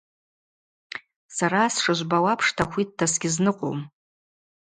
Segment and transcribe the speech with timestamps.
[1.37, 3.79] Сара, сшыжвбауа апшта, хвитта сгьызныкъвум.